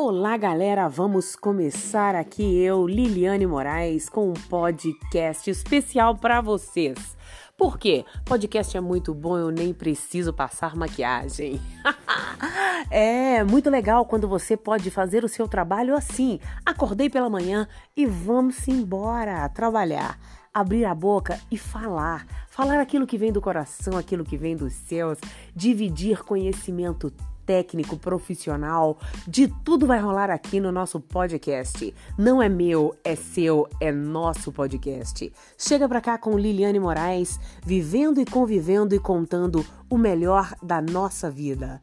Olá, 0.00 0.36
galera! 0.36 0.88
Vamos 0.88 1.34
começar 1.34 2.14
aqui 2.14 2.56
eu, 2.62 2.86
Liliane 2.86 3.48
Moraes, 3.48 4.08
com 4.08 4.30
um 4.30 4.32
podcast 4.32 5.50
especial 5.50 6.16
para 6.16 6.40
vocês. 6.40 7.16
Por 7.56 7.76
quê? 7.76 8.04
Podcast 8.24 8.76
é 8.76 8.80
muito 8.80 9.12
bom, 9.12 9.36
eu 9.36 9.50
nem 9.50 9.74
preciso 9.74 10.32
passar 10.32 10.76
maquiagem. 10.76 11.60
é 12.92 13.42
muito 13.42 13.68
legal 13.68 14.04
quando 14.04 14.28
você 14.28 14.56
pode 14.56 14.88
fazer 14.88 15.24
o 15.24 15.28
seu 15.28 15.48
trabalho 15.48 15.96
assim. 15.96 16.38
Acordei 16.64 17.10
pela 17.10 17.28
manhã 17.28 17.66
e 17.96 18.06
vamos 18.06 18.68
embora 18.68 19.48
trabalhar 19.48 20.16
abrir 20.54 20.84
a 20.84 20.94
boca 20.94 21.40
e 21.50 21.58
falar. 21.58 22.24
Falar 22.48 22.80
aquilo 22.80 23.06
que 23.06 23.18
vem 23.18 23.32
do 23.32 23.40
coração, 23.40 23.98
aquilo 23.98 24.24
que 24.24 24.36
vem 24.36 24.56
dos 24.56 24.74
céus, 24.74 25.18
dividir 25.56 26.22
conhecimento 26.22 27.12
técnico, 27.48 27.96
profissional, 27.96 28.98
de 29.26 29.48
tudo 29.64 29.86
vai 29.86 29.98
rolar 29.98 30.28
aqui 30.28 30.60
no 30.60 30.70
nosso 30.70 31.00
podcast. 31.00 31.94
Não 32.18 32.42
é 32.42 32.48
meu, 32.48 32.94
é 33.02 33.16
seu, 33.16 33.66
é 33.80 33.90
nosso 33.90 34.52
podcast. 34.52 35.32
Chega 35.56 35.88
pra 35.88 36.02
cá 36.02 36.18
com 36.18 36.36
Liliane 36.36 36.78
Moraes, 36.78 37.40
vivendo 37.64 38.20
e 38.20 38.26
convivendo 38.26 38.94
e 38.94 38.98
contando 38.98 39.64
o 39.88 39.96
melhor 39.96 40.54
da 40.62 40.82
nossa 40.82 41.30
vida. 41.30 41.80